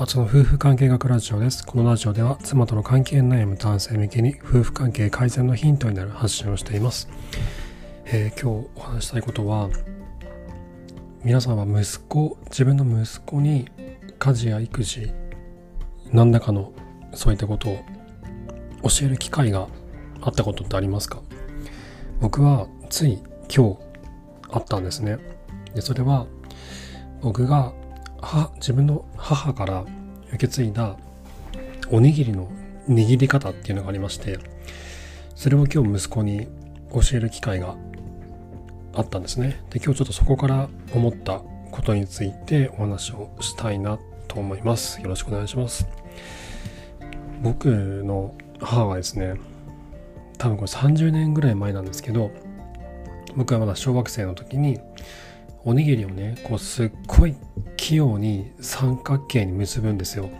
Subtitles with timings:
[0.00, 1.62] あつの夫婦関係学ラジオです。
[1.62, 7.06] このラジオでは妻との関係悩む男性向けに夫婦関係改善のヒントになる発信をしています。
[8.06, 9.68] えー、今日お話したいことは
[11.22, 13.68] 皆さんは息子、自分の息子に
[14.18, 15.12] 家事や育児、
[16.10, 16.72] 何らかの
[17.12, 17.84] そういったことを
[18.84, 19.68] 教える機会が
[20.22, 21.20] あったことってありますか？
[22.22, 23.18] 僕はつい
[23.54, 23.78] 今日
[24.50, 25.18] あったんですね。
[25.74, 26.26] で、それは
[27.20, 27.74] 僕が
[28.22, 29.84] 母自分の母から
[30.28, 30.96] 受け継いだ
[31.90, 32.50] おにぎりの
[32.88, 34.38] 握り方っていうのがありまして
[35.34, 36.46] それを今日息子に
[36.92, 37.76] 教える機会が
[38.94, 39.62] あったんですね。
[39.70, 45.00] で今日ちょっとそこから思ったことについてお話をしたいなと思います。
[45.00, 45.86] よろしくお願いします。
[47.42, 47.68] 僕
[48.04, 49.34] の母はですね
[50.36, 52.30] 多分これ30年ぐらい前なんですけど
[53.36, 54.78] 僕はまだ小学生の時に
[55.64, 57.36] おにぎりをねこうすっごい
[57.90, 60.30] 器用に三角形に結ぶんですよ。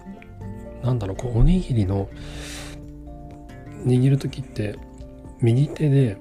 [0.85, 2.09] なんだろうこうおにぎりの
[3.85, 4.79] 握る時って
[5.41, 6.17] 右手で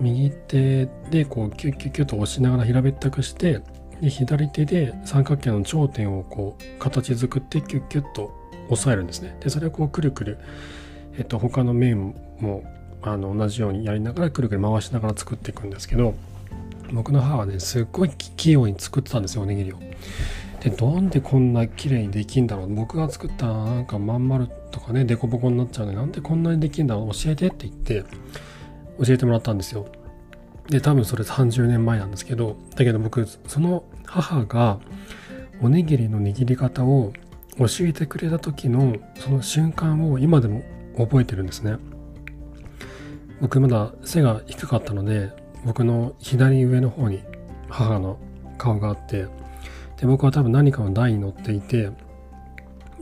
[0.00, 3.60] 右手でこうキュッキュッキュッと押しながら平べったくして
[4.00, 8.32] で左手で三角形の頂点をこう形作ってキュッキュッと
[8.70, 9.36] 押さえるんですね。
[9.40, 10.38] でそれをこうくるくる、
[11.18, 12.62] えっと、他の面も
[13.02, 16.14] あの同じようにやりながらくるくる回しながら作っていくんですけど
[16.92, 19.78] 僕の母はねすっごい器用に作ってたんですよおにぎりを。
[20.60, 28.04] でなんでこんな綺麗にできんだろう僕が作ったなんかまん丸とかねデコボコになっちゃうのになんでこんなにできんだろう教えてって言って
[29.04, 29.86] 教えてもらったんですよ。
[30.68, 34.78] で多分それ30年前なんですけどだけど僕その母が
[35.62, 37.12] おにぎりの握り方を
[37.58, 40.62] 教えてくれた時のその瞬間を今でも
[40.96, 41.76] 覚えてるんですね。
[43.40, 45.30] 僕まだ背が低かったので
[45.64, 47.22] 僕の左上の方に
[47.68, 48.18] 母の
[48.56, 49.26] 顔があって
[49.96, 51.90] で僕は多分何かの台に乗っていて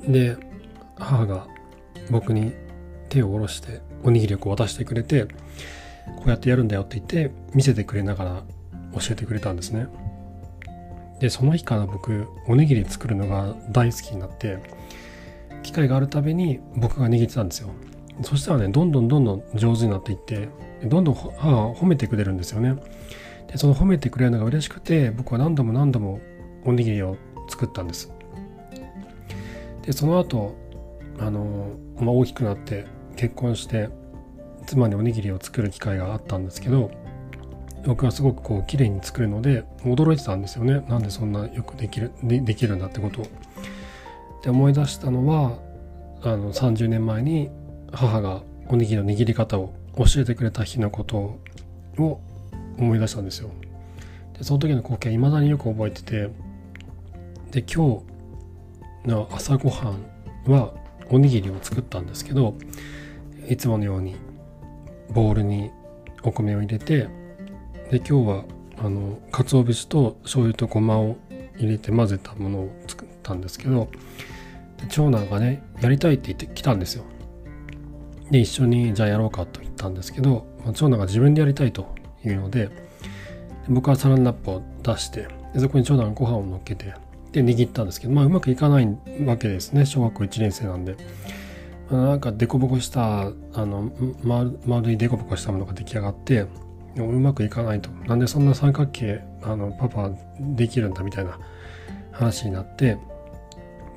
[0.07, 0.37] で
[0.97, 1.47] 母が
[2.11, 2.53] 僕に
[3.09, 5.25] 手を下ろしておにぎりをこう渡してくれて
[6.17, 8.43] こうやってやるんだよって言って見せてくれながら
[8.95, 9.89] 教えてくれたんですね。
[11.21, 14.59] でその日から僕おにぎり作るのが大好きになって
[15.63, 17.71] 機会があるたびに僕が握ってたんですよ。
[18.23, 20.49] そしたらねどんどんどんどん上手になっていって
[20.85, 22.77] どんどん母は褒めてくれるんですよね。
[23.49, 26.21] でその褒めてくれるのが嬉しくて僕は何度も何度も
[26.65, 27.17] おにぎりを
[27.49, 28.13] 作ったんです。
[29.83, 30.57] でその後
[31.19, 33.89] あの、まあ、大きくなって結婚して
[34.67, 36.91] 妻におにぎりを作る機会があったんですけど
[37.87, 43.27] 僕はすごくこう綺麗に作るので驚いてたんですよねなんでそんなよくできるでできるんだってことを。
[44.43, 45.59] で思い出したのは
[46.23, 47.51] あの30年前に
[47.93, 51.39] 母がおにぎりの握り方を教えてくれた日のこと
[51.99, 52.21] を
[52.79, 53.51] 思い出したんですよ。
[54.37, 56.31] でその時の光景未だによく覚えてて
[57.51, 58.03] で今
[59.05, 60.75] 日の朝ごはんは
[61.11, 62.55] おにぎりを作ったんですけど
[63.49, 64.17] いつものように
[65.11, 65.71] ボウルに
[66.23, 67.09] お米を入れて
[67.91, 68.45] で今日は
[68.79, 71.17] あの鰹節と醤油とごまを
[71.57, 73.89] 入れて混ぜたものを作ったんですけど
[74.91, 77.05] 長男がねやりたいって言ってきたんですよ
[78.31, 81.95] で一緒にじゃあやろうかと言ったんですけど、まあ、長男が自分でやりたいと
[82.25, 82.71] いうので
[83.69, 86.95] 僕はサランラップを出してでそこに長男がご飯を乗っけて
[87.33, 88.89] で握ったんですけどまあうまくいかない
[89.25, 89.85] わけですね。
[89.85, 90.97] 小学校1年生なんで、
[91.91, 93.93] あ、なんかデコボコしたあの
[94.23, 96.47] 丸丸いデコボコしたものが出来上がって
[96.97, 97.91] うまくいかないと。
[98.07, 100.11] なんでそんな三角形あのパパ
[100.41, 101.39] できるんだみたいな
[102.13, 102.97] 話になって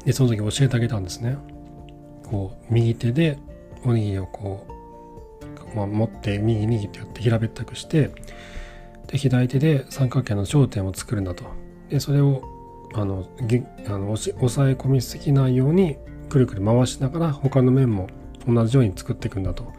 [0.05, 1.37] でその時教えてあげたんですね。
[2.25, 3.37] こう右手で
[3.83, 4.65] おにぎりをこ
[5.73, 8.11] う、まあ、持って右にってやって平べったくして
[9.07, 11.45] で左手で三角形の頂点を作るんだと。
[11.89, 12.43] でそれを
[12.93, 15.97] あのぎあの押さえ込みすぎないように
[16.29, 18.07] くるくる回しながら他の面も
[18.47, 19.71] 同じように作っていくんだと。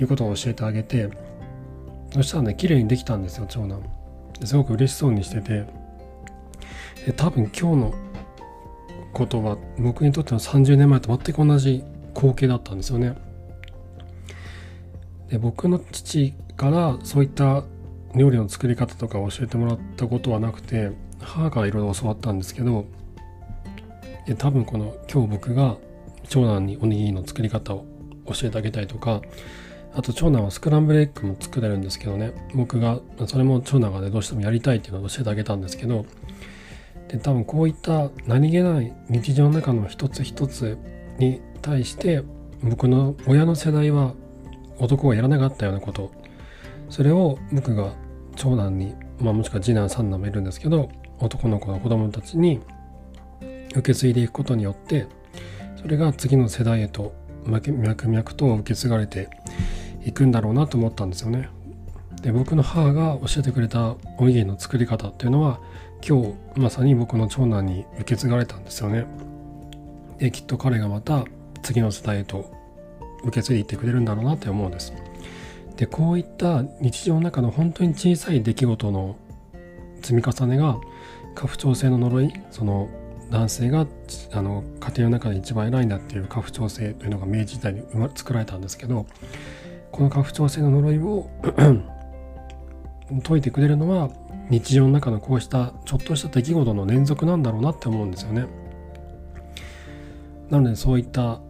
[0.00, 1.10] いうことを教えてあげて
[2.12, 3.82] そしたらね綺麗にできたんですよ長男。
[4.44, 5.64] すごく嬉しそうにしてて。
[7.16, 7.94] 多分今日の
[9.12, 11.82] ことは僕にとっての30年前と全く同じ
[12.18, 13.16] 光景だったんですよね。
[15.30, 17.62] で僕の父からそういった
[18.14, 22.86] 料理の作り方とか教えてもらったことはなくて母からいろいろ教わったんですけど
[24.26, 25.76] で多分この今日僕が
[26.28, 27.84] 長男におにぎりの作り方を
[28.26, 29.20] 教えてあげたりとか
[29.94, 36.06] あと長男はスクランブルエッグも作れるんですけどね僕がそれも長男がねどうしてもやりたいっていうのを教えてあげたんですけど
[37.08, 40.78] で多分こういった何気ない日常の中の一つ一つ
[41.18, 42.22] に対して
[42.62, 44.14] 僕の親の世代は
[44.78, 46.10] 男がやらなかったようなこと
[46.90, 47.92] それを僕が
[48.36, 52.60] 長男に、まあ、もしくは次男三男もいるんですけど男の子の子供たちに
[53.72, 55.06] 受け継いでいくことによって
[55.76, 57.14] それが次の世代へと
[57.44, 59.28] 脈々と受け継がれて
[60.04, 61.48] いくんだろうなと思ったんですよね。
[62.22, 65.60] で僕の母が教えてくれたおにぎりの作り方っていうのは
[66.06, 69.06] 今日まさに僕の長男に受け継がれたんですよね。
[70.18, 71.24] できっと彼がまた
[71.68, 72.50] 次の世代へと
[73.24, 74.94] 受け継いでいってくれるんだろうなって思うんです。
[75.76, 79.16] でこういった日常の中の本当に小さい出来事の
[80.00, 80.78] 積み重ねが
[81.34, 82.88] 家父長制の呪いその
[83.30, 83.86] 男性が
[84.32, 87.82] あの家庭の中で一番偉いんだっていう家父長制というのが明治時代に
[88.14, 89.04] 作られたんですけど
[89.92, 91.28] この家父長制の呪いを
[93.22, 94.08] 解いてくれるのは
[94.48, 98.46] 日常の中のこうしたちょっとした出来事の連続なんだろうなって思うんですよね。
[100.50, 101.40] なのでそういった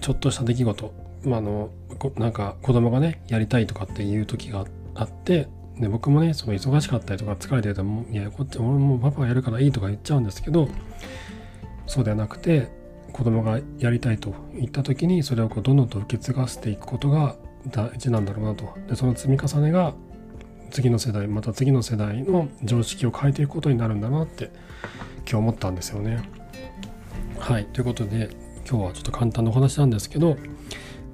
[0.00, 0.94] ちょっとした出来事、
[1.24, 1.70] まあ、あの
[2.16, 4.64] なんか子供がねやりたいとかっていう時が
[4.94, 5.48] あって
[5.78, 10.68] で僕もねその忙しかったりとか疲れてるといやこっち俺もパパがやるからいいとか言っちゃうんですけど
[11.86, 12.68] そうではなくて
[13.12, 17.36] 子供がやりたいと言った時にそれをこうどんどんと受け継がせていくことが
[17.70, 18.74] 大事なんだろうなと。
[18.88, 19.94] でその積み重ねが
[20.70, 24.50] 次の世代また次の世代の常識を変えていくことになるんだなって
[25.20, 26.28] 今日思ったんですよね。
[27.38, 27.66] はい。
[27.66, 28.30] ということで
[28.68, 30.36] 今日はちょっと簡単なお話なんですけど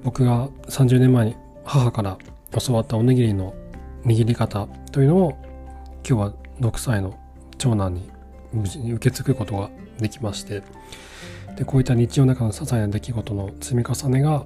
[0.03, 2.17] 僕が30年前に母から
[2.65, 3.53] 教わったおにぎりの
[4.05, 5.37] 握り方というのを
[6.07, 7.17] 今日は6歳の
[7.57, 8.09] 長男に
[8.51, 9.69] 無事に受け継ぐことが
[9.99, 10.63] できまして
[11.55, 14.45] でこういった日常の中の些細な出来事の積み重ねが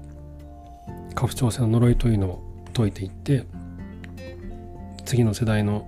[1.15, 2.43] 家父長制の呪いというのを
[2.73, 3.45] 解いていって
[5.05, 5.87] 次の世代の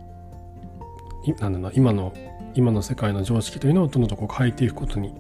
[1.40, 2.14] なんだ今の
[2.56, 5.14] 今の世界の常識というのをどんどんこう変えていくことに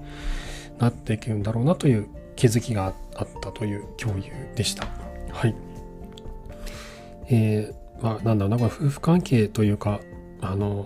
[0.79, 4.23] なっていくんだろうなという気づきがあったという共有
[4.55, 4.87] でした。
[5.31, 5.55] はい。
[7.29, 9.99] えー、まあ、なんだろうな、これ夫婦関係というか、
[10.41, 10.85] あの、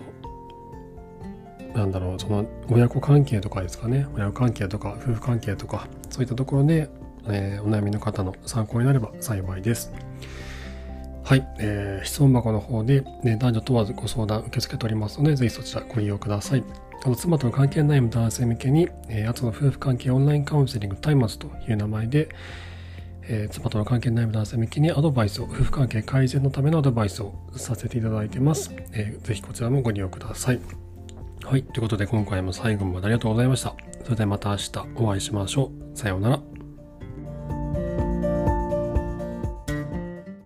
[1.74, 6.88] なんだろう、その親子関係とかですかね、親子関係とか夫婦関係とか、そういったところで、
[7.28, 9.92] えー、お悩みの方の参考になれば幸いです。
[11.24, 16.64] はい、えー、質問箱の方で、ね、男女問わずご相談受け付けておりますので、ぜひそちらご利用ください。
[17.02, 22.28] あの妻との関係悩む男性向けに、えー、あとの夫婦関係オンラインカウンセリングタイマーという名前で、
[23.22, 28.70] えー、妻との関係悩む男性向けにアドバイスを、夫婦関係改善のためのアドバイスをさせていただいてます。
[28.92, 30.60] えー、ぜひこちらもご利用ください。
[31.42, 31.62] はい。
[31.62, 33.74] ということで今回も最後までありがとうございました。
[34.02, 35.98] それではまた明日お会いしましょう。
[35.98, 36.53] さようなら。